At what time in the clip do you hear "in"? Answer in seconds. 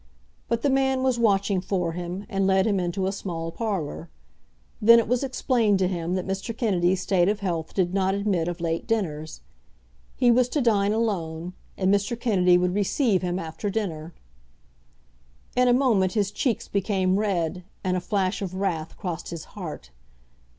15.55-15.67